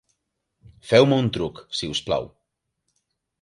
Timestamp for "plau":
2.09-2.27